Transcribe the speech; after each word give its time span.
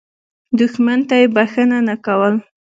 دښمن 0.59 0.99
ته 1.07 1.15
یې 1.21 1.27
بخښنه 1.35 1.79
نه 1.87 1.95
کول. 2.05 2.33